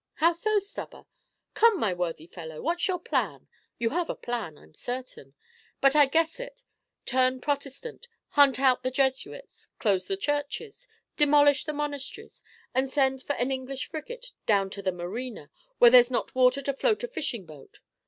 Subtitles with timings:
[0.15, 1.05] "How so, Stubber?
[1.53, 3.47] Come, my worthy fellow, what's your plan?
[3.77, 5.35] You have a plan, I'm certain
[5.79, 6.63] but I guess it:
[7.05, 10.87] turn Protestant, hunt out the Jesuits, close the churches,
[11.17, 12.41] demolish the monasteries,
[12.73, 16.73] and send for an English frigate down to the Marina, where there's not water to
[16.73, 17.79] float a fishing boat.